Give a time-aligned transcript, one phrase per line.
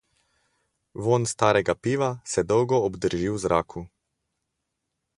[1.07, 3.89] Vonj starega piva se dolgo obdrži v zraku.